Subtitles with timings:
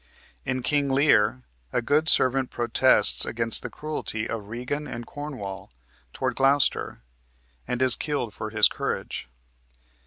[0.47, 5.71] In "King Lear" a good servant protests against the cruelty of Regan and Cornwall
[6.11, 7.03] toward Gloucester,
[7.67, 9.29] and is killed for his courage.